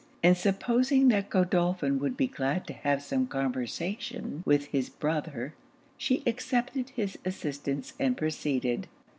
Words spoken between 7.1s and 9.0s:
assistance and proceeded.